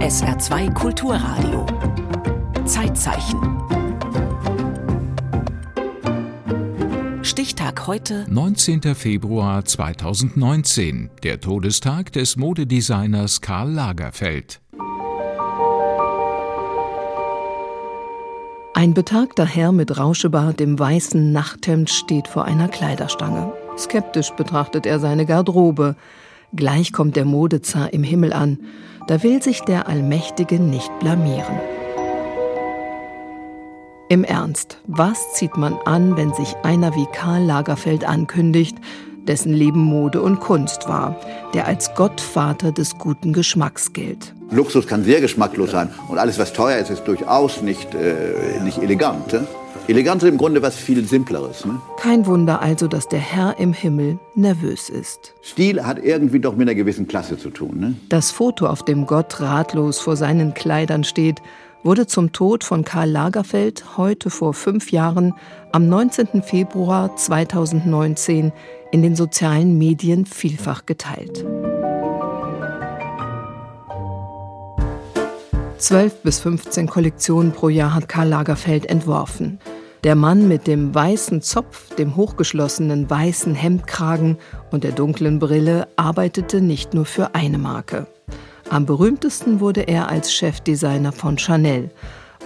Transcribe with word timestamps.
SR2 0.00 0.74
Kulturradio. 0.74 1.66
Zeitzeichen. 2.66 3.40
Stichtag 7.22 7.86
heute. 7.86 8.26
19. 8.28 8.94
Februar 8.94 9.64
2019, 9.64 11.10
der 11.22 11.40
Todestag 11.40 12.12
des 12.12 12.36
Modedesigners 12.36 13.40
Karl 13.40 13.70
Lagerfeld. 13.72 14.60
Ein 18.74 18.92
betagter 18.92 19.46
Herr 19.46 19.72
mit 19.72 19.98
Rauschebart 19.98 20.60
im 20.60 20.78
weißen 20.78 21.32
Nachthemd 21.32 21.88
steht 21.88 22.28
vor 22.28 22.44
einer 22.44 22.68
Kleiderstange. 22.68 23.52
Skeptisch 23.78 24.30
betrachtet 24.32 24.84
er 24.84 25.00
seine 25.00 25.24
Garderobe. 25.24 25.96
Gleich 26.56 26.92
kommt 26.92 27.16
der 27.16 27.24
Modezar 27.24 27.92
im 27.92 28.04
Himmel 28.04 28.32
an. 28.32 28.58
Da 29.08 29.22
will 29.22 29.42
sich 29.42 29.60
der 29.62 29.88
Allmächtige 29.88 30.60
nicht 30.60 30.90
blamieren. 31.00 31.60
Im 34.08 34.22
Ernst, 34.22 34.78
was 34.86 35.32
zieht 35.32 35.56
man 35.56 35.74
an, 35.84 36.16
wenn 36.16 36.32
sich 36.32 36.54
einer 36.62 36.94
wie 36.94 37.06
Karl 37.12 37.42
Lagerfeld 37.42 38.04
ankündigt, 38.04 38.76
dessen 39.26 39.52
Leben 39.52 39.80
Mode 39.80 40.22
und 40.22 40.38
Kunst 40.38 40.86
war, 40.86 41.18
der 41.54 41.66
als 41.66 41.92
Gottvater 41.94 42.70
des 42.70 42.98
guten 42.98 43.32
Geschmacks 43.32 43.92
gilt? 43.92 44.32
Luxus 44.50 44.86
kann 44.86 45.02
sehr 45.02 45.20
geschmacklos 45.20 45.72
sein 45.72 45.90
und 46.08 46.18
alles, 46.18 46.38
was 46.38 46.52
teuer 46.52 46.78
ist, 46.78 46.90
ist 46.90 47.04
durchaus 47.04 47.62
nicht, 47.62 47.94
äh, 47.94 48.62
nicht 48.62 48.78
elegant. 48.78 49.32
Ne? 49.32 49.46
Elegant 49.86 50.22
ist 50.22 50.28
im 50.30 50.38
Grunde 50.38 50.62
was 50.62 50.76
viel 50.76 51.04
Simpleres. 51.04 51.66
Ne? 51.66 51.78
Kein 51.98 52.24
Wunder 52.24 52.62
also, 52.62 52.88
dass 52.88 53.06
der 53.06 53.18
Herr 53.18 53.58
im 53.58 53.74
Himmel 53.74 54.18
nervös 54.34 54.88
ist. 54.88 55.34
Stil 55.42 55.84
hat 55.84 56.02
irgendwie 56.02 56.40
doch 56.40 56.56
mit 56.56 56.66
einer 56.68 56.74
gewissen 56.74 57.06
Klasse 57.06 57.36
zu 57.36 57.50
tun. 57.50 57.80
Ne? 57.80 57.94
Das 58.08 58.30
Foto, 58.30 58.66
auf 58.66 58.82
dem 58.82 59.04
Gott 59.04 59.40
ratlos 59.40 60.00
vor 60.00 60.16
seinen 60.16 60.54
Kleidern 60.54 61.04
steht, 61.04 61.42
wurde 61.82 62.06
zum 62.06 62.32
Tod 62.32 62.64
von 62.64 62.82
Karl 62.82 63.10
Lagerfeld 63.10 63.98
heute 63.98 64.30
vor 64.30 64.54
fünf 64.54 64.90
Jahren 64.90 65.34
am 65.70 65.86
19. 65.86 66.42
Februar 66.42 67.14
2019 67.14 68.52
in 68.90 69.02
den 69.02 69.14
sozialen 69.14 69.76
Medien 69.76 70.24
vielfach 70.24 70.86
geteilt. 70.86 71.44
12 75.84 76.22
bis 76.22 76.40
15 76.40 76.86
Kollektionen 76.86 77.52
pro 77.52 77.68
Jahr 77.68 77.92
hat 77.92 78.08
Karl 78.08 78.28
Lagerfeld 78.28 78.86
entworfen. 78.86 79.58
Der 80.02 80.14
Mann 80.14 80.48
mit 80.48 80.66
dem 80.66 80.94
weißen 80.94 81.42
Zopf, 81.42 81.94
dem 81.96 82.16
hochgeschlossenen 82.16 83.10
weißen 83.10 83.54
Hemdkragen 83.54 84.38
und 84.70 84.82
der 84.82 84.92
dunklen 84.92 85.38
Brille 85.38 85.86
arbeitete 85.96 86.62
nicht 86.62 86.94
nur 86.94 87.04
für 87.04 87.34
eine 87.34 87.58
Marke. 87.58 88.06
Am 88.70 88.86
berühmtesten 88.86 89.60
wurde 89.60 89.82
er 89.82 90.08
als 90.08 90.32
Chefdesigner 90.32 91.12
von 91.12 91.36
Chanel. 91.36 91.90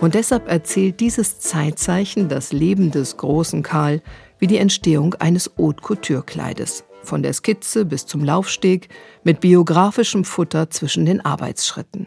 Und 0.01 0.17
deshalb 0.17 0.49
erzählt 0.51 0.99
dieses 0.99 1.39
Zeitzeichen 1.39 2.29
das 2.29 2.53
Leben 2.53 2.91
des 2.91 3.19
großen 3.19 3.63
Karl 3.63 4.03
wie 4.41 4.49
die 4.49 4.59
Entstehung 4.59 5.15
eines 5.15 5.49
Haute 5.57 5.81
Couture-Kleides. 5.81 6.83
Von 7.05 7.23
der 7.23 7.35
Skizze 7.35 7.85
bis 7.85 8.05
zum 8.05 8.25
Laufsteg 8.25 8.89
mit 9.23 9.39
biografischem 9.39 10.25
Futter 10.25 10.71
zwischen 10.71 11.07
den 11.07 11.25
Arbeitsschritten. 11.25 12.05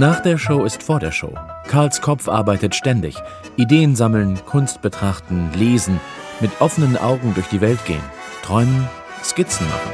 Nach 0.00 0.20
der 0.20 0.38
Show 0.38 0.64
ist 0.64 0.82
vor 0.82 0.98
der 0.98 1.12
Show. 1.12 1.34
Karls 1.68 2.00
Kopf 2.00 2.26
arbeitet 2.26 2.74
ständig. 2.74 3.16
Ideen 3.56 3.94
sammeln, 3.94 4.40
Kunst 4.46 4.80
betrachten, 4.80 5.50
lesen, 5.54 6.00
mit 6.40 6.62
offenen 6.62 6.96
Augen 6.96 7.34
durch 7.34 7.48
die 7.48 7.60
Welt 7.60 7.84
gehen, 7.84 8.02
träumen, 8.42 8.88
Skizzen 9.22 9.68
machen. 9.68 9.90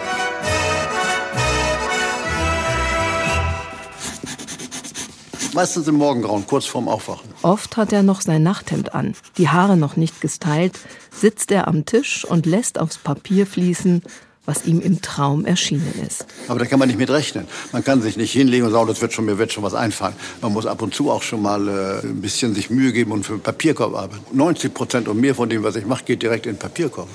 Meistens 5.54 5.88
im 5.88 5.96
Morgengrauen, 5.96 6.46
kurz 6.46 6.66
vorm 6.66 6.88
Aufwachen. 6.88 7.28
Oft 7.42 7.76
hat 7.76 7.92
er 7.92 8.04
noch 8.04 8.20
sein 8.20 8.44
Nachthemd 8.44 8.94
an, 8.94 9.14
die 9.38 9.48
Haare 9.48 9.76
noch 9.76 9.96
nicht 9.96 10.20
gestylt, 10.20 10.78
sitzt 11.10 11.50
er 11.50 11.66
am 11.66 11.84
Tisch 11.84 12.24
und 12.24 12.46
lässt 12.46 12.78
aufs 12.78 12.98
Papier 12.98 13.44
fließen, 13.44 14.02
was 14.46 14.64
ihm 14.64 14.80
im 14.80 15.02
Traum 15.02 15.44
erschienen 15.44 15.92
ist. 16.06 16.26
Aber 16.48 16.58
da 16.58 16.64
kann 16.64 16.78
man 16.78 16.88
nicht 16.88 16.98
mit 16.98 17.10
rechnen. 17.10 17.46
Man 17.72 17.84
kann 17.84 18.00
sich 18.00 18.16
nicht 18.16 18.32
hinlegen 18.32 18.66
und 18.66 18.72
sagen, 18.72 18.86
das 18.86 19.00
wird 19.02 19.12
schon, 19.12 19.26
mir 19.26 19.38
wird 19.38 19.52
schon 19.52 19.62
was 19.62 19.74
einfallen. 19.74 20.14
Man 20.40 20.52
muss 20.52 20.66
ab 20.66 20.80
und 20.82 20.94
zu 20.94 21.10
auch 21.10 21.22
schon 21.22 21.42
mal 21.42 21.68
äh, 21.68 22.06
ein 22.06 22.20
bisschen 22.20 22.54
sich 22.54 22.70
Mühe 22.70 22.92
geben 22.92 23.12
und 23.12 23.26
für 23.26 23.34
den 23.34 23.42
Papierkorb 23.42 23.94
arbeiten. 23.94 24.24
90 24.32 24.72
Prozent 24.72 25.08
und 25.08 25.20
mehr 25.20 25.34
von 25.34 25.48
dem, 25.48 25.62
was 25.62 25.76
ich 25.76 25.84
mache, 25.84 26.04
geht 26.04 26.22
direkt 26.22 26.46
in 26.46 26.54
den 26.54 26.58
Papierkorb. 26.58 27.08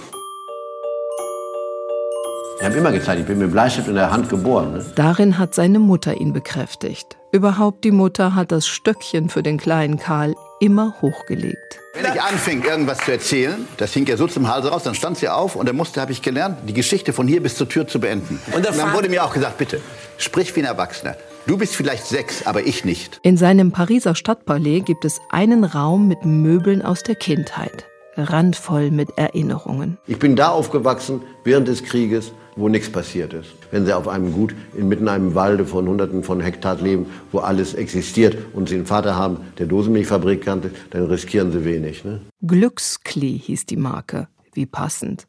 Ich 2.59 2.65
habe 2.65 2.77
immer 2.77 2.91
gezeigt, 2.91 3.21
ich 3.21 3.25
bin 3.25 3.39
mit 3.39 3.51
Bleistift 3.51 3.87
in 3.87 3.95
der 3.95 4.11
Hand 4.11 4.29
geboren. 4.29 4.73
Ne? 4.73 4.85
Darin 4.95 5.39
hat 5.39 5.55
seine 5.55 5.79
Mutter 5.79 6.21
ihn 6.21 6.31
bekräftigt. 6.31 7.17
Überhaupt 7.31 7.83
die 7.83 7.89
Mutter 7.89 8.35
hat 8.35 8.51
das 8.51 8.67
Stöckchen 8.67 9.29
für 9.29 9.41
den 9.41 9.57
kleinen 9.57 9.97
Karl 9.97 10.35
immer 10.61 10.95
hochgelegt. 11.01 11.79
Wenn 11.93 12.05
ich 12.05 12.21
anfing, 12.21 12.63
irgendwas 12.63 12.99
zu 12.99 13.11
erzählen, 13.11 13.67
das 13.77 13.91
hing 13.93 14.05
ja 14.05 14.15
so 14.15 14.27
zum 14.27 14.47
Hals 14.47 14.71
raus, 14.71 14.83
dann 14.83 14.95
stand 14.95 15.17
sie 15.17 15.27
auf 15.27 15.55
und 15.55 15.67
dann 15.67 15.75
musste, 15.75 15.99
habe 15.99 16.13
ich 16.13 16.21
gelernt, 16.21 16.59
die 16.67 16.73
Geschichte 16.73 17.11
von 17.11 17.27
hier 17.27 17.43
bis 17.43 17.55
zur 17.55 17.67
Tür 17.67 17.87
zu 17.87 17.99
beenden. 17.99 18.39
Und 18.55 18.65
dann 18.65 18.93
wurde 18.93 19.09
mir 19.09 19.25
auch 19.25 19.33
gesagt, 19.33 19.57
bitte, 19.57 19.81
sprich 20.17 20.55
wie 20.55 20.61
ein 20.61 20.65
Erwachsener. 20.65 21.17
Du 21.47 21.57
bist 21.57 21.75
vielleicht 21.75 22.05
sechs, 22.05 22.45
aber 22.45 22.61
ich 22.65 22.85
nicht. 22.85 23.19
In 23.23 23.35
seinem 23.35 23.71
Pariser 23.71 24.13
Stadtpalais 24.13 24.81
gibt 24.85 25.03
es 25.03 25.19
einen 25.31 25.63
Raum 25.63 26.07
mit 26.07 26.23
Möbeln 26.23 26.83
aus 26.83 27.01
der 27.01 27.15
Kindheit, 27.15 27.85
randvoll 28.15 28.91
mit 28.91 29.09
Erinnerungen. 29.17 29.97
Ich 30.05 30.19
bin 30.19 30.35
da 30.35 30.49
aufgewachsen, 30.49 31.23
während 31.43 31.67
des 31.67 31.83
Krieges, 31.83 32.31
wo 32.55 32.69
nichts 32.69 32.89
passiert 32.89 33.33
ist. 33.33 33.49
Wenn 33.71 33.85
Sie 33.85 33.93
auf 33.93 34.07
einem 34.07 34.33
Gut 34.33 34.53
inmitten 34.75 35.07
einem 35.07 35.35
Walde 35.35 35.65
von 35.65 35.87
Hunderten 35.87 36.23
von 36.23 36.41
Hektar 36.41 36.75
leben, 36.75 37.07
wo 37.31 37.39
alles 37.39 37.73
existiert 37.73 38.37
und 38.53 38.69
Sie 38.69 38.75
einen 38.75 38.85
Vater 38.85 39.15
haben, 39.15 39.37
der 39.57 39.67
Dosenmilchfabrik 39.67 40.41
kannte, 40.43 40.71
dann 40.91 41.05
riskieren 41.05 41.51
Sie 41.51 41.65
wenig. 41.65 42.03
Ne? 42.03 42.21
Glücksklee 42.41 43.37
hieß 43.37 43.65
die 43.65 43.77
Marke. 43.77 44.27
Wie 44.53 44.65
passend. 44.65 45.27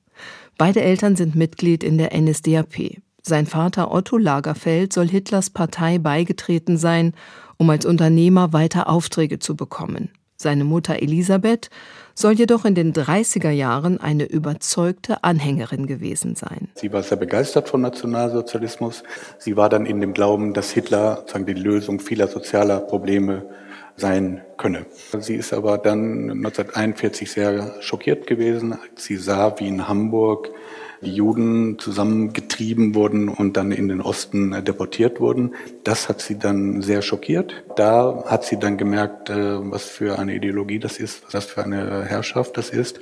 Beide 0.58 0.82
Eltern 0.82 1.16
sind 1.16 1.34
Mitglied 1.34 1.84
in 1.84 1.98
der 1.98 2.10
NSDAP. 2.18 3.02
Sein 3.22 3.46
Vater 3.46 3.92
Otto 3.92 4.18
Lagerfeld 4.18 4.92
soll 4.92 5.08
Hitlers 5.08 5.50
Partei 5.50 5.98
beigetreten 5.98 6.76
sein, 6.76 7.14
um 7.56 7.70
als 7.70 7.86
Unternehmer 7.86 8.52
weiter 8.52 8.88
Aufträge 8.88 9.38
zu 9.38 9.54
bekommen. 9.54 10.10
Seine 10.36 10.64
Mutter 10.64 11.00
Elisabeth 11.00 11.70
soll 12.14 12.32
jedoch 12.32 12.64
in 12.64 12.74
den 12.74 12.92
30er 12.92 13.50
Jahren 13.50 14.00
eine 14.00 14.24
überzeugte 14.24 15.24
Anhängerin 15.24 15.86
gewesen 15.86 16.34
sein. 16.34 16.68
Sie 16.74 16.92
war 16.92 17.02
sehr 17.02 17.18
begeistert 17.18 17.68
von 17.68 17.80
Nationalsozialismus. 17.80 19.02
Sie 19.38 19.56
war 19.56 19.68
dann 19.68 19.86
in 19.86 20.00
dem 20.00 20.14
Glauben, 20.14 20.54
dass 20.54 20.70
Hitler 20.70 21.16
sozusagen 21.16 21.46
die 21.46 21.54
Lösung 21.54 22.00
vieler 22.00 22.28
sozialer 22.28 22.80
Probleme 22.80 23.46
sein 23.96 24.42
könne. 24.56 24.86
Sie 25.18 25.34
ist 25.34 25.52
aber 25.52 25.78
dann 25.78 26.30
1941 26.30 27.30
sehr 27.30 27.74
schockiert 27.80 28.26
gewesen, 28.26 28.72
als 28.72 29.04
sie 29.04 29.16
sah, 29.16 29.58
wie 29.58 29.68
in 29.68 29.88
Hamburg 29.88 30.50
die 31.02 31.14
Juden 31.14 31.78
zusammengetrieben 31.78 32.94
wurden 32.94 33.28
und 33.28 33.56
dann 33.56 33.72
in 33.72 33.88
den 33.88 34.00
Osten 34.00 34.64
deportiert 34.64 35.20
wurden. 35.20 35.54
Das 35.84 36.08
hat 36.08 36.20
sie 36.20 36.38
dann 36.38 36.80
sehr 36.80 37.02
schockiert. 37.02 37.64
Da 37.76 38.24
hat 38.26 38.44
sie 38.44 38.58
dann 38.58 38.76
gemerkt, 38.76 39.28
äh, 39.28 39.70
was 39.70 39.84
für 39.84 40.18
eine 40.18 40.34
Ideologie 40.34 40.78
das 40.78 40.98
ist, 40.98 41.22
was 41.32 41.46
für 41.46 41.64
eine 41.64 42.04
Herrschaft 42.04 42.56
das 42.56 42.70
ist. 42.70 43.00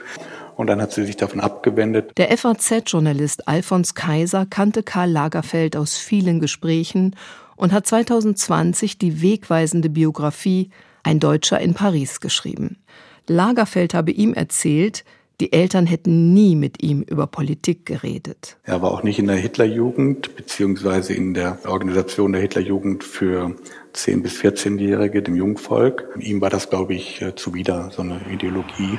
Und 0.57 0.67
dann 0.67 0.81
hat 0.81 0.93
sie 0.93 1.05
sich 1.05 1.17
davon 1.17 1.41
abgewendet. 1.41 2.13
Der 2.17 2.37
FAZ-Journalist 2.37 3.49
Alfons 3.49 3.95
Kaiser 3.95 4.47
kannte 4.49 4.83
Karl 4.83 5.11
Lagerfeld 5.11 5.77
aus 5.77 5.97
vielen 5.97 6.41
Gesprächen 6.41 7.17
und 7.61 7.73
hat 7.73 7.87
2020 7.87 8.97
die 8.99 9.21
wegweisende 9.21 9.91
Biografie 9.91 10.71
Ein 11.03 11.21
Deutscher 11.21 11.61
in 11.61 11.75
Paris 11.75 12.21
geschrieben. 12.21 12.79
Lagerfeld 13.27 13.95
habe 13.95 14.11
ihm 14.11 14.35
erzählt, 14.35 15.05
die 15.41 15.53
Eltern 15.53 15.87
hätten 15.87 16.35
nie 16.35 16.57
mit 16.57 16.83
ihm 16.83 17.01
über 17.01 17.27
Politik 17.27 17.87
geredet. 17.87 18.59
Er 18.65 18.83
war 18.83 18.91
auch 18.91 19.03
nicht 19.03 19.19
in 19.19 19.27
der 19.27 19.37
Hitlerjugend 19.37 20.37
beziehungsweise 20.37 21.15
in 21.15 21.33
der 21.33 21.59
Organisation 21.65 22.33
der 22.33 22.43
Hitlerjugend 22.43 23.05
für 23.05 23.57
10- 23.95 24.23
bis 24.23 24.35
14-Jährige, 24.41 25.23
dem 25.23 25.37
Jungvolk. 25.37 26.09
Ihm 26.19 26.41
war 26.43 26.51
das, 26.51 26.69
glaube 26.69 26.95
ich, 26.95 27.23
äh, 27.23 27.35
zuwider, 27.35 27.91
so 27.91 28.03
eine 28.03 28.21
Ideologie. 28.31 28.99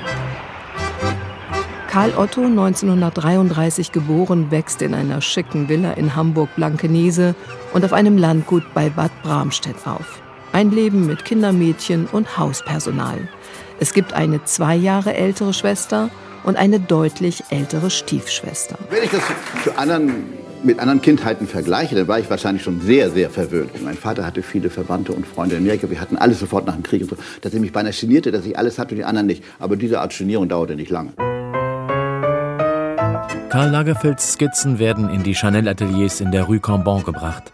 Karl 1.91 2.13
Otto, 2.15 2.45
1933 2.45 3.91
geboren, 3.91 4.49
wächst 4.49 4.81
in 4.81 4.93
einer 4.93 5.19
schicken 5.19 5.67
Villa 5.67 5.91
in 5.91 6.15
Hamburg-Blankenese 6.15 7.35
und 7.73 7.83
auf 7.83 7.91
einem 7.91 8.17
Landgut 8.17 8.63
bei 8.73 8.89
Bad 8.89 9.11
Bramstedt 9.23 9.75
auf. 9.85 10.21
Ein 10.53 10.71
Leben 10.71 11.05
mit 11.05 11.25
Kindermädchen 11.25 12.07
und 12.09 12.37
Hauspersonal. 12.37 13.27
Es 13.81 13.93
gibt 13.93 14.13
eine 14.13 14.41
zwei 14.45 14.73
Jahre 14.77 15.15
ältere 15.15 15.53
Schwester 15.53 16.09
und 16.45 16.55
eine 16.55 16.79
deutlich 16.79 17.43
ältere 17.49 17.89
Stiefschwester. 17.89 18.77
Wenn 18.89 19.03
ich 19.03 19.11
das 19.11 19.23
zu 19.65 19.77
anderen, 19.77 20.23
mit 20.63 20.79
anderen 20.79 21.01
Kindheiten 21.01 21.45
vergleiche, 21.45 21.95
dann 21.95 22.07
war 22.07 22.19
ich 22.19 22.29
wahrscheinlich 22.29 22.63
schon 22.63 22.79
sehr, 22.79 23.09
sehr 23.09 23.29
verwöhnt. 23.29 23.83
Mein 23.83 23.97
Vater 23.97 24.25
hatte 24.25 24.43
viele 24.43 24.69
Verwandte 24.69 25.11
und 25.11 25.27
Freunde 25.27 25.57
in 25.57 25.63
Amerika. 25.63 25.89
Wir 25.89 25.99
hatten 25.99 26.15
alles 26.15 26.39
sofort 26.39 26.65
nach 26.65 26.75
dem 26.75 26.83
Krieg 26.83 27.01
und 27.01 27.09
so. 27.09 27.17
Dass 27.41 27.53
er 27.53 27.59
mich 27.59 27.73
beinahe 27.73 27.91
genierte, 27.91 28.31
dass 28.31 28.45
ich 28.45 28.57
alles 28.57 28.79
hatte 28.79 28.91
und 28.91 28.99
die 28.99 29.03
anderen 29.03 29.27
nicht. 29.27 29.43
Aber 29.59 29.75
diese 29.75 29.99
Art 29.99 30.17
Genierung 30.17 30.47
dauerte 30.47 30.77
nicht 30.77 30.89
lange. 30.89 31.11
Karl 33.51 33.69
Lagerfelds 33.69 34.31
Skizzen 34.31 34.79
werden 34.79 35.09
in 35.09 35.23
die 35.23 35.35
Chanel-Ateliers 35.35 36.21
in 36.21 36.31
der 36.31 36.43
Rue 36.43 36.61
Cambon 36.61 37.03
gebracht. 37.03 37.51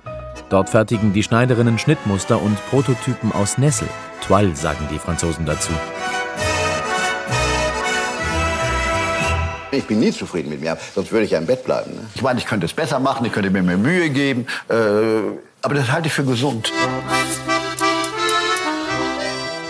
Dort 0.50 0.70
fertigen 0.70 1.12
die 1.12 1.24
Schneiderinnen 1.24 1.80
Schnittmuster 1.80 2.40
und 2.40 2.56
Prototypen 2.70 3.32
aus 3.32 3.58
Nessel. 3.58 3.88
Toile 4.22 4.56
sagen 4.56 4.88
die 4.92 5.00
Franzosen 5.00 5.48
dazu. 5.48 5.72
Ich 9.72 9.88
bin 9.88 10.00
nie 10.00 10.12
zufrieden 10.12 10.50
mit 10.52 10.62
mir, 10.62 10.78
sonst 10.94 11.12
würde 11.12 11.26
ich 11.26 11.32
ja 11.32 11.40
im 11.40 11.48
Bett 11.48 11.64
bleiben. 11.64 11.90
Ne? 11.90 12.02
Ich 12.14 12.22
meine, 12.22 12.38
ich 12.38 12.46
könnte 12.46 12.68
es 12.68 12.74
besser 12.74 13.00
machen, 13.00 13.26
ich 13.26 13.32
könnte 13.32 13.50
mir 13.50 13.64
mehr 13.64 13.80
Mühe 13.80 14.12
geben, 14.12 14.46
äh, 14.70 14.76
aber 15.64 15.74
das 15.74 15.92
halte 15.92 16.10
ich 16.10 16.14
für 16.14 16.26
gesund. 16.26 16.72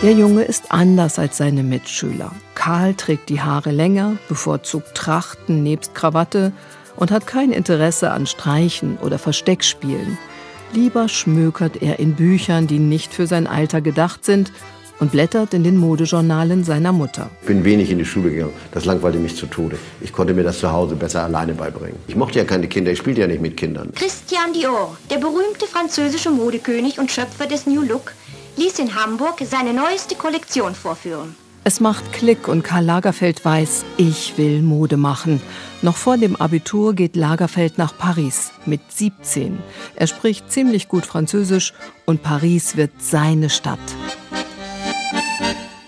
Der 0.04 0.12
Junge 0.12 0.44
ist 0.44 0.66
anders 0.72 1.18
als 1.18 1.38
seine 1.38 1.64
Mitschüler. 1.64 2.32
Karl 2.54 2.94
trägt 2.94 3.30
die 3.30 3.42
Haare 3.42 3.72
länger, 3.72 4.18
bevorzugt 4.30 4.94
Trachten 4.94 5.64
nebst 5.64 5.96
Krawatte 5.96 6.52
und 6.96 7.10
hat 7.10 7.26
kein 7.26 7.52
Interesse 7.52 8.12
an 8.12 8.28
Streichen 8.28 9.00
oder 9.02 9.18
Versteckspielen. 9.18 10.20
Lieber 10.72 11.10
schmökert 11.10 11.82
er 11.82 11.98
in 11.98 12.14
Büchern, 12.14 12.68
die 12.68 12.78
nicht 12.78 13.12
für 13.12 13.26
sein 13.26 13.48
Alter 13.48 13.82
gedacht 13.82 14.24
sind 14.24 14.52
und 15.00 15.12
blättert 15.12 15.56
in 15.56 15.64
den 15.64 15.78
Modejournalen 15.78 16.64
seiner 16.64 16.92
Mutter. 16.92 17.32
Ich 17.42 17.48
bin 17.48 17.64
wenig 17.64 17.90
in 17.90 17.98
die 17.98 18.06
Schule 18.06 18.30
gegangen. 18.30 18.54
Das 18.74 18.86
langweilte 18.86 19.18
mich 19.18 19.36
zu 19.36 19.48
Tode. 19.48 19.80
Ich 20.02 20.14
konnte 20.14 20.36
mir 20.36 20.44
das 20.44 20.60
zu 20.60 20.72
Hause 20.72 20.96
besser 20.96 21.24
alleine 21.24 21.56
beibringen. 21.56 21.98
Ich 22.08 22.16
mochte 22.16 22.38
ja 22.38 22.46
keine 22.46 22.68
Kinder, 22.68 22.92
ich 22.92 23.00
spielte 23.00 23.22
ja 23.22 23.28
nicht 23.28 23.42
mit 23.42 23.58
Kindern. 23.58 23.92
Christian 23.96 24.54
Dior, 24.54 24.96
der 25.10 25.18
berühmte 25.18 25.66
französische 25.66 26.30
Modekönig 26.30 27.00
und 27.00 27.12
Schöpfer 27.12 27.48
des 27.48 27.66
New 27.66 27.82
Look, 27.82 28.14
ließ 28.58 28.80
in 28.80 28.96
Hamburg 28.96 29.42
seine 29.50 29.74
neueste 29.74 30.16
Kollektion 30.16 30.76
vorführen. 30.76 31.36
Es 31.64 31.80
macht 31.80 32.14
Klick 32.14 32.48
und 32.48 32.64
Karl 32.64 32.86
Lagerfeld 32.86 33.44
weiß, 33.44 33.84
ich 33.98 34.38
will 34.38 34.62
Mode 34.62 34.96
machen. 34.96 35.42
Noch 35.82 35.98
vor 35.98 36.18
dem 36.18 36.38
Abitur 36.38 36.94
geht 36.94 37.16
Lagerfeld 37.16 37.78
nach 37.78 37.98
Paris 37.98 38.52
mit 38.66 38.80
17. 38.90 39.60
Er 39.96 40.08
spricht 40.08 40.50
ziemlich 40.52 40.88
gut 40.88 41.06
Französisch 41.06 41.74
und 42.06 42.24
Paris 42.24 42.78
wird 42.78 42.92
seine 43.00 43.50
Stadt. 43.50 43.80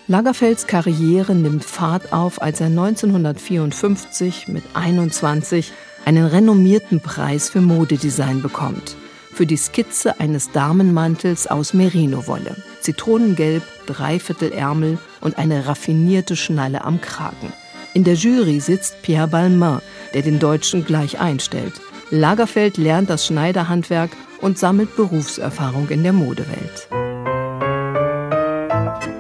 Lagerfelds 0.08 0.68
Karriere 0.68 1.34
nimmt 1.34 1.64
Fahrt 1.64 2.12
auf, 2.12 2.42
als 2.42 2.60
er 2.60 2.68
1954 2.68 4.48
mit 4.48 4.64
21 4.74 5.72
einen 6.04 6.26
renommierten 6.26 7.00
Preis 7.00 7.50
für 7.50 7.62
Modedesign 7.62 8.42
bekommt. 8.42 8.98
Für 9.40 9.46
die 9.46 9.56
Skizze 9.56 10.20
eines 10.20 10.52
Damenmantels 10.52 11.48
aus 11.48 11.74
Merino-Wolle. 11.74 12.58
Zitronengelb, 12.82 13.64
Dreiviertelärmel 13.86 14.98
und 15.22 15.38
eine 15.38 15.66
raffinierte 15.66 16.36
Schnalle 16.36 16.84
am 16.84 17.00
Kragen. 17.00 17.54
In 17.94 18.04
der 18.04 18.16
Jury 18.16 18.60
sitzt 18.60 19.02
Pierre 19.02 19.30
Balmain, 19.30 19.80
der 20.14 20.24
den 20.24 20.40
Deutschen 20.40 20.84
gleich 20.84 21.22
einstellt. 21.22 21.80
Lagerfeld 22.10 22.76
lernt 22.76 23.10
das 23.10 23.28
Schneiderhandwerk 23.28 24.12
und 24.42 24.60
sammelt 24.60 24.98
Berufserfahrung 24.98 25.88
in 25.88 26.04
der 26.04 26.12
Modewelt. 26.12 26.90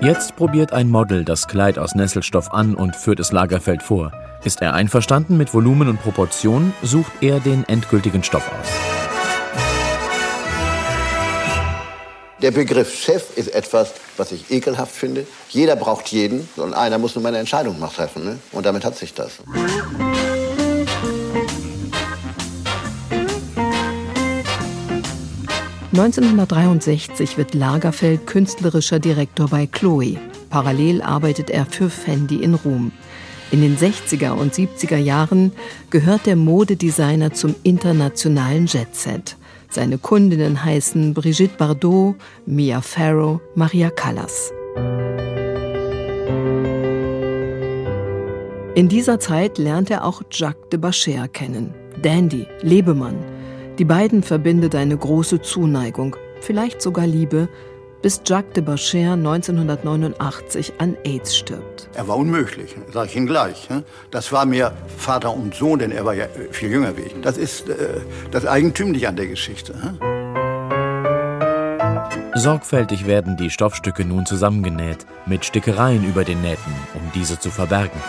Jetzt 0.01 0.35
probiert 0.35 0.73
ein 0.73 0.89
Model 0.89 1.23
das 1.23 1.47
Kleid 1.47 1.79
aus 1.79 1.95
Nesselstoff 1.95 2.51
an 2.51 2.75
und 2.75 2.93
führt 2.97 3.21
es 3.21 3.31
Lagerfeld 3.31 3.81
vor. 3.81 4.11
Ist 4.43 4.61
er 4.61 4.73
einverstanden 4.73 5.37
mit 5.37 5.53
Volumen 5.53 5.87
und 5.87 6.01
Proportion, 6.01 6.73
sucht 6.83 7.13
er 7.21 7.39
den 7.39 7.63
endgültigen 7.69 8.21
Stoff 8.21 8.51
aus. 8.59 8.88
Der 12.41 12.51
Begriff 12.51 12.93
Chef 12.93 13.35
ist 13.37 13.53
etwas, 13.53 13.93
was 14.15 14.31
ich 14.31 14.49
ekelhaft 14.49 14.95
finde. 14.95 15.27
Jeder 15.49 15.75
braucht 15.75 16.07
jeden 16.07 16.47
und 16.55 16.73
einer 16.73 16.97
muss 16.97 17.13
nur 17.15 17.21
meine 17.21 17.37
Entscheidung 17.37 17.77
mal 17.79 17.89
treffen. 17.89 18.23
Ne? 18.23 18.39
Und 18.53 18.65
damit 18.65 18.85
hat 18.85 18.95
sich 18.95 19.13
das. 19.13 19.39
1963 25.91 27.37
wird 27.37 27.53
Lagerfeld 27.55 28.25
künstlerischer 28.25 28.99
Direktor 28.99 29.49
bei 29.49 29.67
Chloe. 29.67 30.17
Parallel 30.49 31.01
arbeitet 31.01 31.49
er 31.49 31.65
für 31.65 31.89
Fendi 31.89 32.37
in 32.37 32.53
Rom. 32.53 32.93
In 33.51 33.61
den 33.61 33.77
60er 33.77 34.31
und 34.31 34.53
70er 34.53 34.97
Jahren 34.97 35.51
gehört 35.89 36.25
der 36.25 36.37
Modedesigner 36.37 37.33
zum 37.33 37.55
internationalen 37.63 38.65
Jetset. 38.67 39.35
Seine 39.71 39.99
Kundinnen 39.99 40.63
heißen 40.65 41.13
Brigitte 41.13 41.55
Bardot, 41.55 42.15
Mia 42.47 42.81
Farrow, 42.81 43.39
Maria 43.53 43.91
Callas. 43.91 44.51
In 48.73 48.87
dieser 48.87 49.19
Zeit 49.19 49.59
lernt 49.59 49.91
er 49.91 50.05
auch 50.05 50.23
Jacques 50.31 50.69
de 50.71 50.79
Bacher 50.79 51.27
kennen. 51.27 51.73
Dandy, 52.01 52.47
Lebemann, 52.61 53.17
die 53.77 53.85
beiden 53.85 54.23
verbindet 54.23 54.73
eine 54.73 54.97
große 54.97 55.41
Zuneigung, 55.41 56.15
vielleicht 56.41 56.81
sogar 56.81 57.05
Liebe, 57.05 57.47
bis 58.01 58.21
Jacques 58.25 58.53
de 58.53 58.63
Bacher 58.63 59.13
1989 59.13 60.73
an 60.77 60.97
AIDS 61.03 61.35
stirbt. 61.35 61.89
Er 61.93 62.07
war 62.07 62.17
unmöglich, 62.17 62.75
sage 62.91 63.09
ich 63.09 63.15
Ihnen 63.15 63.27
gleich. 63.27 63.67
Das 64.11 64.31
war 64.31 64.45
mir 64.45 64.71
Vater 64.97 65.33
und 65.33 65.55
Sohn, 65.55 65.79
denn 65.79 65.91
er 65.91 66.05
war 66.05 66.13
ja 66.13 66.25
viel 66.51 66.71
jünger 66.71 66.95
wie 66.97 67.01
ich. 67.01 67.15
Das 67.21 67.37
ist 67.37 67.69
äh, 67.69 68.01
das 68.31 68.45
Eigentümliche 68.45 69.09
an 69.09 69.15
der 69.15 69.27
Geschichte. 69.27 69.73
Sorgfältig 72.35 73.05
werden 73.05 73.35
die 73.35 73.49
Stoffstücke 73.49 74.05
nun 74.05 74.25
zusammengenäht, 74.25 75.05
mit 75.25 75.43
Stickereien 75.43 76.07
über 76.07 76.23
den 76.23 76.41
Nähten, 76.41 76.73
um 76.93 77.11
diese 77.13 77.39
zu 77.39 77.49
verbergen. 77.49 77.99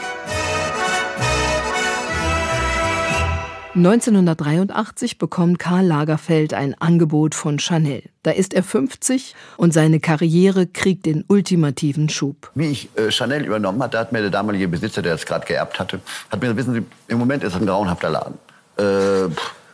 1983 3.77 5.17
bekommt 5.17 5.61
Karl 5.61 5.87
Lagerfeld 5.87 6.55
ein 6.55 6.75
Angebot 6.81 7.37
von 7.37 7.61
Chanel. 7.61 8.03
Da 8.25 8.33
ist 8.33 8.53
er 8.53 8.65
50 8.65 9.37
und 9.59 9.73
seine 9.73 10.01
Karriere 10.01 10.67
kriegt 10.67 11.07
den 11.07 11.25
ultimativen 11.29 12.09
Schub. 12.09 12.51
Wie 12.57 12.67
ich 12.67 12.89
äh, 12.97 13.13
Chanel 13.13 13.45
übernommen 13.45 13.81
hatte, 13.81 14.01
hat 14.01 14.11
mir 14.11 14.23
der 14.23 14.31
damalige 14.31 14.67
Besitzer, 14.67 15.03
der 15.03 15.13
das 15.13 15.25
gerade 15.25 15.47
geerbt 15.47 15.79
hatte, 15.79 16.01
hat 16.31 16.43
mir 16.43 16.53
gesagt, 16.53 16.57
wissen 16.57 16.75
Sie, 16.75 17.13
im 17.13 17.19
Moment 17.19 17.45
ist 17.45 17.55
es 17.55 17.61
ein 17.61 17.67
grauenhafter 17.67 18.11
Laden. 18.11 18.35
Äh, 18.77 19.33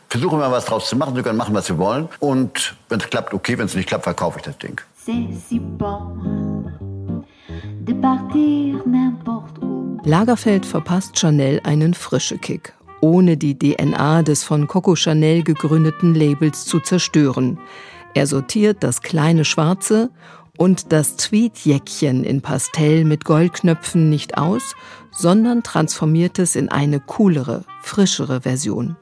versuchen 0.09 0.37
wir 0.37 0.47
mal 0.47 0.51
was 0.51 0.65
draus 0.65 0.87
zu 0.87 0.95
machen, 0.95 1.15
Sie 1.15 1.23
können 1.23 1.37
machen, 1.37 1.55
was 1.55 1.65
Sie 1.65 1.77
wollen. 1.79 2.07
Und 2.19 2.75
wenn 2.89 2.99
es 2.99 3.09
klappt, 3.09 3.33
okay, 3.33 3.57
wenn 3.57 3.65
es 3.65 3.73
nicht 3.73 3.89
klappt, 3.89 4.03
verkaufe 4.03 4.37
ich 4.37 4.45
das 4.45 4.59
Ding. 4.59 4.79
Lagerfeld 10.03 10.65
verpasst 10.67 11.17
Chanel 11.17 11.61
einen 11.63 11.95
frische 11.95 12.37
Kick 12.37 12.76
ohne 13.01 13.37
die 13.37 13.57
DNA 13.57 14.23
des 14.23 14.43
von 14.43 14.67
Coco 14.67 14.95
Chanel 14.95 15.43
gegründeten 15.43 16.15
Labels 16.15 16.65
zu 16.65 16.79
zerstören. 16.79 17.59
Er 18.13 18.27
sortiert 18.27 18.83
das 18.83 19.01
kleine 19.01 19.45
Schwarze 19.45 20.09
und 20.57 20.91
das 20.91 21.17
Tweedjäckchen 21.17 22.23
in 22.23 22.41
Pastell 22.41 23.05
mit 23.05 23.25
Goldknöpfen 23.25 24.09
nicht 24.09 24.37
aus, 24.37 24.75
sondern 25.11 25.63
transformiert 25.63 26.39
es 26.39 26.55
in 26.55 26.69
eine 26.69 26.99
coolere, 26.99 27.63
frischere 27.81 28.41
Version. 28.41 28.97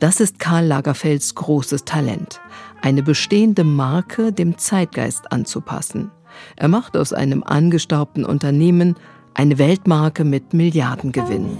Das 0.00 0.20
ist 0.20 0.38
Karl 0.38 0.66
Lagerfelds 0.66 1.34
großes 1.34 1.84
Talent, 1.84 2.40
eine 2.82 3.02
bestehende 3.02 3.64
Marke 3.64 4.32
dem 4.32 4.58
Zeitgeist 4.58 5.30
anzupassen. 5.32 6.10
Er 6.56 6.68
macht 6.68 6.96
aus 6.96 7.12
einem 7.12 7.42
angestaubten 7.42 8.24
Unternehmen 8.24 8.96
eine 9.34 9.58
Weltmarke 9.58 10.24
mit 10.24 10.52
Milliardengewinn. 10.52 11.58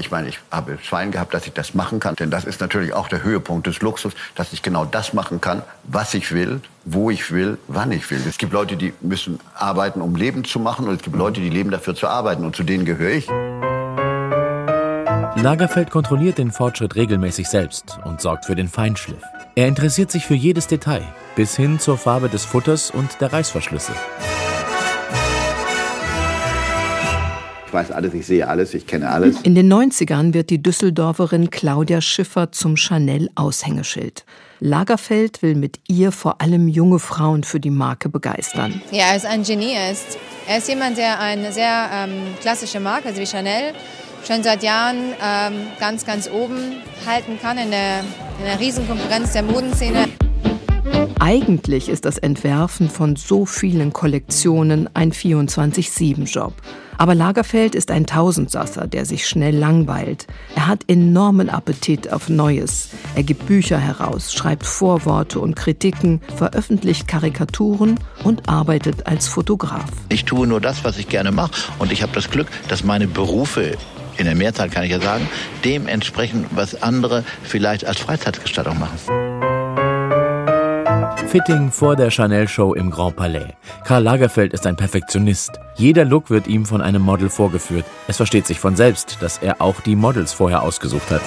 Ich 0.00 0.10
meine, 0.10 0.28
ich 0.28 0.40
habe 0.50 0.78
Schwein 0.82 1.10
gehabt, 1.10 1.34
dass 1.34 1.46
ich 1.46 1.52
das 1.52 1.74
machen 1.74 2.00
kann. 2.00 2.16
Denn 2.16 2.30
das 2.30 2.44
ist 2.44 2.60
natürlich 2.60 2.94
auch 2.94 3.06
der 3.08 3.22
Höhepunkt 3.22 3.66
des 3.66 3.80
Luxus, 3.80 4.14
dass 4.34 4.52
ich 4.54 4.62
genau 4.62 4.86
das 4.86 5.12
machen 5.12 5.40
kann, 5.40 5.62
was 5.84 6.14
ich 6.14 6.32
will, 6.32 6.62
wo 6.86 7.10
ich 7.10 7.30
will, 7.30 7.58
wann 7.68 7.92
ich 7.92 8.10
will. 8.10 8.20
Es 8.26 8.38
gibt 8.38 8.54
Leute, 8.54 8.76
die 8.76 8.94
müssen 9.02 9.38
arbeiten, 9.54 10.00
um 10.00 10.16
Leben 10.16 10.44
zu 10.44 10.58
machen. 10.58 10.88
Und 10.88 10.96
es 10.96 11.02
gibt 11.02 11.16
Leute, 11.16 11.40
die 11.40 11.50
leben 11.50 11.70
dafür 11.70 11.94
zu 11.94 12.08
arbeiten. 12.08 12.44
Und 12.44 12.56
zu 12.56 12.62
denen 12.62 12.86
gehöre 12.86 13.10
ich. 13.10 13.28
Lagerfeld 15.36 15.90
kontrolliert 15.90 16.38
den 16.38 16.50
Fortschritt 16.50 16.96
regelmäßig 16.96 17.48
selbst 17.48 17.98
und 18.04 18.20
sorgt 18.20 18.46
für 18.46 18.54
den 18.54 18.68
Feinschliff. 18.68 19.22
Er 19.54 19.68
interessiert 19.68 20.10
sich 20.10 20.24
für 20.24 20.34
jedes 20.34 20.66
Detail, 20.66 21.02
bis 21.36 21.56
hin 21.56 21.78
zur 21.78 21.98
Farbe 21.98 22.28
des 22.28 22.44
Futters 22.44 22.90
und 22.90 23.20
der 23.20 23.32
Reißverschlüsse. 23.32 23.92
Ich 27.70 27.74
weiß 27.74 27.92
alles, 27.92 28.14
ich 28.14 28.26
sehe 28.26 28.48
alles, 28.48 28.74
ich 28.74 28.88
kenne 28.88 29.08
alles. 29.08 29.42
In 29.42 29.54
den 29.54 29.72
90ern 29.72 30.34
wird 30.34 30.50
die 30.50 30.60
Düsseldorferin 30.60 31.50
Claudia 31.50 32.00
Schiffer 32.00 32.50
zum 32.50 32.76
Chanel-Aushängeschild. 32.76 34.24
Lagerfeld 34.58 35.40
will 35.40 35.54
mit 35.54 35.78
ihr 35.86 36.10
vor 36.10 36.40
allem 36.40 36.66
junge 36.66 36.98
Frauen 36.98 37.44
für 37.44 37.60
die 37.60 37.70
Marke 37.70 38.08
begeistern. 38.08 38.82
Ja, 38.90 39.10
er 39.10 39.16
ist 39.16 39.24
ein 39.24 39.44
Genie. 39.44 39.72
Er 39.72 39.92
ist, 39.92 40.18
er 40.48 40.58
ist 40.58 40.68
jemand, 40.68 40.98
der 40.98 41.20
eine 41.20 41.52
sehr 41.52 41.88
ähm, 41.92 42.34
klassische 42.40 42.80
Marke, 42.80 43.06
also 43.06 43.20
wie 43.20 43.26
Chanel, 43.26 43.72
schon 44.26 44.42
seit 44.42 44.64
Jahren 44.64 45.12
ähm, 45.24 45.68
ganz, 45.78 46.04
ganz 46.04 46.28
oben 46.28 46.74
halten 47.06 47.38
kann 47.40 47.56
in 47.56 47.70
der, 47.70 48.00
in 48.40 48.46
der 48.46 48.58
Riesenkonkurrenz 48.58 49.32
der 49.32 49.44
Modenszene. 49.44 50.08
Eigentlich 51.18 51.88
ist 51.88 52.06
das 52.06 52.18
Entwerfen 52.18 52.88
von 52.88 53.14
so 53.14 53.44
vielen 53.44 53.92
Kollektionen 53.92 54.88
ein 54.94 55.12
24-7-Job. 55.12 56.54
Aber 56.96 57.14
Lagerfeld 57.14 57.74
ist 57.74 57.90
ein 57.90 58.06
Tausendsasser, 58.06 58.86
der 58.86 59.06
sich 59.06 59.26
schnell 59.26 59.56
langweilt. 59.56 60.26
Er 60.54 60.66
hat 60.66 60.84
enormen 60.86 61.48
Appetit 61.48 62.12
auf 62.12 62.28
Neues. 62.28 62.90
Er 63.14 63.22
gibt 63.22 63.46
Bücher 63.46 63.78
heraus, 63.78 64.34
schreibt 64.34 64.66
Vorworte 64.66 65.40
und 65.40 65.56
Kritiken, 65.56 66.20
veröffentlicht 66.36 67.08
Karikaturen 67.08 67.98
und 68.22 68.48
arbeitet 68.48 69.06
als 69.06 69.28
Fotograf. 69.28 69.86
Ich 70.10 70.26
tue 70.26 70.46
nur 70.46 70.60
das, 70.60 70.84
was 70.84 70.98
ich 70.98 71.08
gerne 71.08 71.32
mache. 71.32 71.52
Und 71.78 71.90
ich 71.90 72.02
habe 72.02 72.12
das 72.12 72.30
Glück, 72.30 72.48
dass 72.68 72.84
meine 72.84 73.06
Berufe 73.06 73.78
in 74.18 74.26
der 74.26 74.34
Mehrzahl 74.34 74.68
kann 74.68 74.84
ich 74.84 74.90
ja 74.90 75.00
sagen, 75.00 75.26
dementsprechend, 75.64 76.48
was 76.50 76.82
andere 76.82 77.24
vielleicht 77.42 77.86
als 77.86 77.98
Freizeitgestaltung 77.98 78.78
machen. 78.78 78.98
Fitting 81.30 81.70
vor 81.70 81.94
der 81.94 82.10
Chanel-Show 82.10 82.74
im 82.74 82.90
Grand 82.90 83.14
Palais. 83.14 83.54
Karl 83.84 84.02
Lagerfeld 84.02 84.52
ist 84.52 84.66
ein 84.66 84.74
Perfektionist. 84.74 85.60
Jeder 85.76 86.04
Look 86.04 86.28
wird 86.28 86.48
ihm 86.48 86.66
von 86.66 86.82
einem 86.82 87.02
Model 87.02 87.30
vorgeführt. 87.30 87.84
Es 88.08 88.16
versteht 88.16 88.48
sich 88.48 88.58
von 88.58 88.74
selbst, 88.74 89.18
dass 89.20 89.38
er 89.38 89.62
auch 89.62 89.80
die 89.80 89.94
Models 89.94 90.32
vorher 90.32 90.64
ausgesucht 90.64 91.08
hat. 91.08 91.22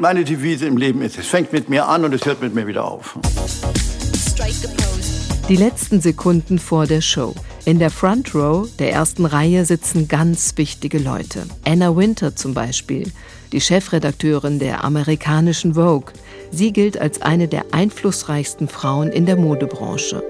Meine 0.00 0.24
Devise 0.24 0.66
im 0.66 0.76
Leben 0.76 1.00
ist, 1.02 1.16
es 1.16 1.28
fängt 1.28 1.52
mit 1.52 1.68
mir 1.68 1.86
an 1.86 2.04
und 2.04 2.12
es 2.12 2.26
hört 2.26 2.42
mit 2.42 2.56
mir 2.56 2.66
wieder 2.66 2.84
auf. 2.84 3.16
Die 5.48 5.56
letzten 5.56 6.00
Sekunden 6.00 6.58
vor 6.58 6.88
der 6.88 7.02
Show. 7.02 7.36
In 7.66 7.78
der 7.78 7.90
Front 7.90 8.34
Row 8.34 8.68
der 8.78 8.92
ersten 8.92 9.24
Reihe 9.24 9.64
sitzen 9.64 10.06
ganz 10.06 10.52
wichtige 10.56 10.98
Leute. 10.98 11.46
Anna 11.64 11.96
Winter 11.96 12.36
zum 12.36 12.52
Beispiel, 12.52 13.10
die 13.52 13.60
Chefredakteurin 13.62 14.58
der 14.58 14.84
amerikanischen 14.84 15.72
Vogue. 15.72 16.12
Sie 16.50 16.74
gilt 16.74 17.00
als 17.00 17.22
eine 17.22 17.48
der 17.48 17.64
einflussreichsten 17.72 18.68
Frauen 18.68 19.08
in 19.08 19.24
der 19.24 19.36
Modebranche. 19.36 20.22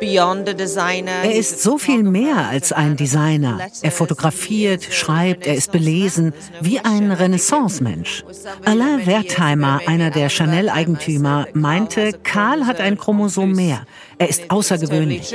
Er 0.00 1.34
ist 1.34 1.62
so 1.62 1.78
viel 1.78 2.02
mehr 2.02 2.48
als 2.48 2.72
ein 2.72 2.96
Designer. 2.96 3.58
Er 3.82 3.90
fotografiert, 3.90 4.84
schreibt, 4.84 5.46
er 5.46 5.54
ist 5.54 5.72
belesen, 5.72 6.32
wie 6.60 6.80
ein 6.80 7.12
Renaissance-Mensch. 7.12 8.24
Alain 8.64 9.06
Wertheimer, 9.06 9.80
einer 9.86 10.10
der 10.10 10.28
Chanel-Eigentümer, 10.28 11.46
meinte, 11.54 12.12
Karl 12.22 12.66
hat 12.66 12.80
ein 12.80 12.98
Chromosom 12.98 13.52
mehr. 13.52 13.86
Er 14.18 14.28
ist 14.28 14.50
außergewöhnlich. 14.50 15.34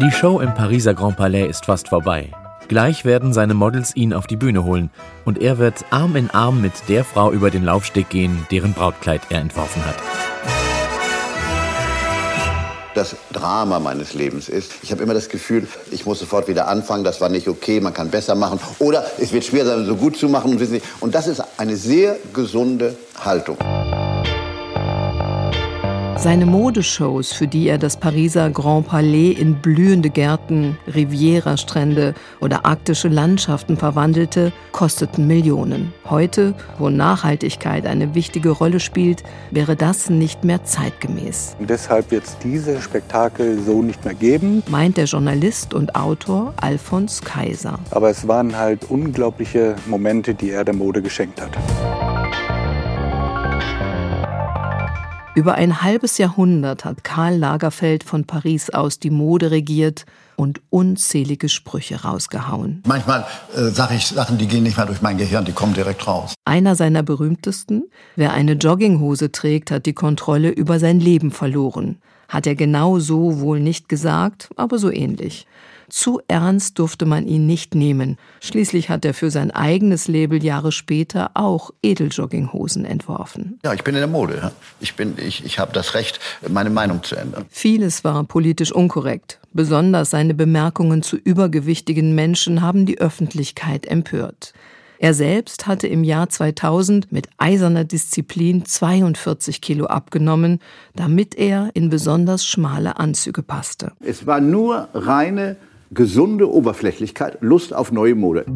Die 0.00 0.10
Show 0.10 0.40
im 0.40 0.54
Pariser 0.54 0.94
Grand 0.94 1.16
Palais 1.16 1.46
ist 1.46 1.66
fast 1.66 1.88
vorbei. 1.88 2.30
Gleich 2.68 3.04
werden 3.04 3.32
seine 3.32 3.54
Models 3.54 3.94
ihn 3.96 4.14
auf 4.14 4.26
die 4.26 4.36
Bühne 4.36 4.64
holen 4.64 4.90
und 5.24 5.38
er 5.40 5.58
wird 5.58 5.84
Arm 5.90 6.16
in 6.16 6.30
Arm 6.30 6.62
mit 6.62 6.72
der 6.88 7.04
Frau 7.04 7.30
über 7.30 7.50
den 7.50 7.64
Laufsteg 7.64 8.08
gehen, 8.08 8.46
deren 8.50 8.72
Brautkleid 8.72 9.20
er 9.30 9.40
entworfen 9.40 9.84
hat. 9.84 9.96
Das 13.02 13.16
Drama 13.32 13.80
meines 13.80 14.14
Lebens 14.14 14.48
ist, 14.48 14.70
ich 14.80 14.92
habe 14.92 15.02
immer 15.02 15.12
das 15.12 15.28
Gefühl, 15.28 15.66
ich 15.90 16.06
muss 16.06 16.20
sofort 16.20 16.46
wieder 16.46 16.68
anfangen, 16.68 17.02
das 17.02 17.20
war 17.20 17.28
nicht 17.28 17.48
okay, 17.48 17.80
man 17.80 17.92
kann 17.92 18.10
besser 18.10 18.36
machen 18.36 18.60
oder 18.78 19.04
es 19.18 19.32
wird 19.32 19.44
schwer 19.44 19.66
sein, 19.66 19.84
so 19.86 19.96
gut 19.96 20.16
zu 20.16 20.28
machen. 20.28 20.56
Und 21.00 21.12
das 21.12 21.26
ist 21.26 21.42
eine 21.56 21.74
sehr 21.74 22.16
gesunde 22.32 22.94
Haltung. 23.18 23.56
Seine 26.22 26.46
Modeshows, 26.46 27.32
für 27.32 27.48
die 27.48 27.66
er 27.66 27.78
das 27.78 27.96
Pariser 27.96 28.48
Grand 28.48 28.86
Palais 28.86 29.32
in 29.32 29.56
blühende 29.56 30.08
Gärten, 30.08 30.78
Riviera-Strände 30.86 32.14
oder 32.40 32.64
arktische 32.64 33.08
Landschaften 33.08 33.76
verwandelte, 33.76 34.52
kosteten 34.70 35.26
Millionen. 35.26 35.92
Heute, 36.08 36.54
wo 36.78 36.90
Nachhaltigkeit 36.90 37.86
eine 37.86 38.14
wichtige 38.14 38.50
Rolle 38.50 38.78
spielt, 38.78 39.24
wäre 39.50 39.74
das 39.74 40.10
nicht 40.10 40.44
mehr 40.44 40.62
zeitgemäß. 40.62 41.56
Und 41.58 41.68
deshalb 41.68 42.12
wird 42.12 42.22
es 42.22 42.38
diese 42.38 42.80
Spektakel 42.80 43.58
so 43.60 43.82
nicht 43.82 44.04
mehr 44.04 44.14
geben. 44.14 44.62
Meint 44.68 44.98
der 44.98 45.06
Journalist 45.06 45.74
und 45.74 45.96
Autor 45.96 46.54
Alfons 46.56 47.20
Kaiser. 47.22 47.80
Aber 47.90 48.10
es 48.10 48.28
waren 48.28 48.56
halt 48.56 48.88
unglaubliche 48.88 49.74
Momente, 49.86 50.34
die 50.34 50.50
er 50.50 50.64
der 50.64 50.74
Mode 50.74 51.02
geschenkt 51.02 51.40
hat. 51.42 51.58
Über 55.34 55.54
ein 55.54 55.80
halbes 55.80 56.18
Jahrhundert 56.18 56.84
hat 56.84 57.04
Karl 57.04 57.38
Lagerfeld 57.38 58.04
von 58.04 58.26
Paris 58.26 58.68
aus 58.68 58.98
die 58.98 59.08
Mode 59.08 59.50
regiert 59.50 60.04
und 60.36 60.60
unzählige 60.68 61.48
Sprüche 61.48 62.02
rausgehauen. 62.02 62.82
Manchmal 62.86 63.24
äh, 63.56 63.70
sage 63.70 63.94
ich 63.94 64.08
Sachen, 64.08 64.36
die 64.36 64.46
gehen 64.46 64.62
nicht 64.62 64.76
mehr 64.76 64.84
durch 64.84 65.00
mein 65.00 65.16
Gehirn, 65.16 65.46
die 65.46 65.52
kommen 65.52 65.72
direkt 65.72 66.06
raus. 66.06 66.34
Einer 66.44 66.76
seiner 66.76 67.02
berühmtesten, 67.02 67.84
wer 68.14 68.34
eine 68.34 68.52
Jogginghose 68.52 69.32
trägt, 69.32 69.70
hat 69.70 69.86
die 69.86 69.94
Kontrolle 69.94 70.50
über 70.50 70.78
sein 70.78 71.00
Leben 71.00 71.30
verloren. 71.30 71.96
Hat 72.28 72.46
er 72.46 72.54
genau 72.54 72.98
so 72.98 73.40
wohl 73.40 73.58
nicht 73.58 73.88
gesagt, 73.88 74.50
aber 74.56 74.78
so 74.78 74.90
ähnlich. 74.90 75.46
Zu 75.92 76.22
ernst 76.26 76.78
durfte 76.78 77.04
man 77.04 77.26
ihn 77.26 77.44
nicht 77.44 77.74
nehmen. 77.74 78.16
Schließlich 78.40 78.88
hat 78.88 79.04
er 79.04 79.12
für 79.12 79.30
sein 79.30 79.50
eigenes 79.50 80.08
Label 80.08 80.42
Jahre 80.42 80.72
später 80.72 81.32
auch 81.34 81.70
Edeljogginghhosen 81.82 82.86
entworfen. 82.86 83.58
Ja, 83.62 83.74
ich 83.74 83.84
bin 83.84 83.94
in 83.94 84.00
der 84.00 84.08
Mode. 84.08 84.52
Ich, 84.80 84.94
ich, 85.18 85.44
ich 85.44 85.58
habe 85.58 85.74
das 85.74 85.92
Recht, 85.92 86.18
meine 86.48 86.70
Meinung 86.70 87.02
zu 87.02 87.14
ändern. 87.14 87.44
Vieles 87.50 88.04
war 88.04 88.24
politisch 88.24 88.72
unkorrekt. 88.72 89.38
Besonders 89.52 90.08
seine 90.08 90.32
Bemerkungen 90.32 91.02
zu 91.02 91.16
übergewichtigen 91.16 92.14
Menschen 92.14 92.62
haben 92.62 92.86
die 92.86 92.98
Öffentlichkeit 92.98 93.84
empört. 93.84 94.54
Er 94.98 95.12
selbst 95.12 95.66
hatte 95.66 95.88
im 95.88 96.04
Jahr 96.04 96.30
2000 96.30 97.12
mit 97.12 97.28
eiserner 97.36 97.84
Disziplin 97.84 98.64
42 98.64 99.60
Kilo 99.60 99.84
abgenommen, 99.86 100.60
damit 100.96 101.34
er 101.34 101.68
in 101.74 101.90
besonders 101.90 102.46
schmale 102.46 102.98
Anzüge 102.98 103.42
passte. 103.42 103.92
Es 104.00 104.26
war 104.26 104.40
nur 104.40 104.88
reine 104.94 105.56
gesunde 105.94 106.50
Oberflächlichkeit, 106.50 107.38
Lust 107.40 107.74
auf 107.74 107.92
neue 107.92 108.14
Mode. 108.14 108.46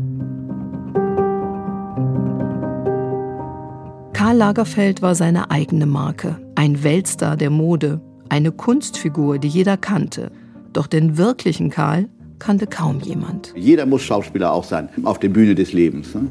Karl 4.14 4.36
Lagerfeld 4.38 5.02
war 5.02 5.14
seine 5.14 5.50
eigene 5.50 5.86
Marke, 5.86 6.40
ein 6.54 6.82
Weltstar 6.82 7.36
der 7.36 7.50
Mode, 7.50 8.00
eine 8.30 8.52
Kunstfigur, 8.52 9.38
die 9.38 9.48
jeder 9.48 9.76
kannte. 9.76 10.32
Doch 10.72 10.86
den 10.86 11.18
wirklichen 11.18 11.70
Karl 11.70 12.08
kannte 12.38 12.66
kaum 12.66 13.00
jemand. 13.00 13.52
Jeder 13.54 13.86
muss 13.86 14.02
Schauspieler 14.02 14.52
auch 14.52 14.64
sein, 14.64 14.88
auf 15.04 15.18
der 15.18 15.28
Bühne 15.28 15.54
des 15.54 15.72
Lebens. 15.72 16.14
Ne? 16.14 16.22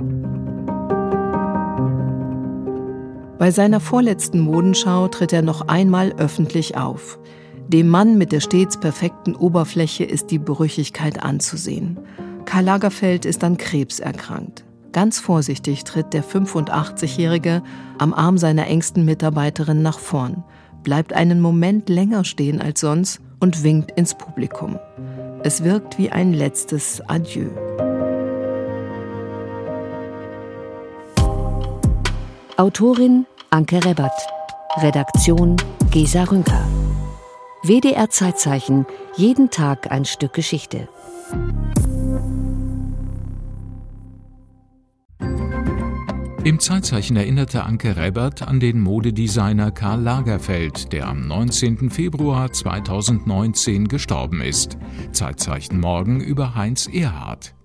Bei 3.37 3.51
seiner 3.51 3.79
vorletzten 3.79 4.39
Modenschau 4.39 5.07
tritt 5.07 5.33
er 5.33 5.41
noch 5.41 5.67
einmal 5.67 6.13
öffentlich 6.17 6.77
auf. 6.77 7.19
Dem 7.67 7.89
Mann 7.89 8.17
mit 8.17 8.31
der 8.31 8.41
stets 8.41 8.79
perfekten 8.79 9.35
Oberfläche 9.35 10.03
ist 10.03 10.29
die 10.29 10.37
Brüchigkeit 10.37 11.23
anzusehen. 11.23 11.97
Karl 12.45 12.63
Lagerfeld 12.63 13.25
ist 13.25 13.43
an 13.43 13.57
Krebs 13.57 13.99
erkrankt. 13.99 14.63
Ganz 14.91 15.19
vorsichtig 15.19 15.83
tritt 15.83 16.13
der 16.13 16.23
85-Jährige 16.23 17.63
am 17.97 18.13
Arm 18.13 18.37
seiner 18.37 18.67
engsten 18.67 19.03
Mitarbeiterin 19.03 19.81
nach 19.81 19.99
vorn, 19.99 20.43
bleibt 20.83 21.11
einen 21.13 21.41
Moment 21.41 21.89
länger 21.89 22.23
stehen 22.23 22.61
als 22.61 22.81
sonst 22.81 23.19
und 23.39 23.63
winkt 23.63 23.91
ins 23.97 24.15
Publikum. 24.15 24.79
Es 25.43 25.63
wirkt 25.63 25.97
wie 25.97 26.11
ein 26.11 26.33
letztes 26.33 27.01
Adieu. 27.07 27.49
Autorin 32.57 33.25
Anke 33.49 33.83
Rebbert. 33.83 34.13
Redaktion 34.77 35.57
Gesa 35.91 36.23
Rünker. 36.23 36.65
WDR 37.67 38.11
Zeitzeichen, 38.11 38.85
jeden 39.17 39.49
Tag 39.49 39.89
ein 39.91 40.05
Stück 40.05 40.33
Geschichte. 40.33 40.87
Im 46.43 46.59
Zeitzeichen 46.59 47.17
erinnerte 47.17 47.63
Anke 47.63 47.97
Rebbert 47.97 48.47
an 48.47 48.59
den 48.59 48.79
Modedesigner 48.81 49.71
Karl 49.71 49.99
Lagerfeld, 49.99 50.93
der 50.93 51.07
am 51.07 51.27
19. 51.27 51.89
Februar 51.89 52.51
2019 52.51 53.87
gestorben 53.87 54.41
ist. 54.41 54.77
Zeitzeichen 55.11 55.79
morgen 55.79 56.19
über 56.19 56.53
Heinz 56.53 56.87
Erhardt. 56.87 57.55